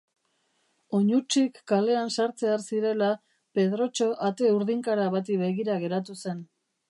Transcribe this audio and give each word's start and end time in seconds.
Oinutsik 0.99 1.59
kalean 1.71 2.09
sartzear 2.15 2.63
zirela 2.63 3.11
Pedrotxo 3.59 4.09
ate 4.29 4.51
urdinkara 4.57 5.07
bati 5.17 5.41
begira 5.45 5.79
geratu 5.85 6.19
zen. 6.25 6.43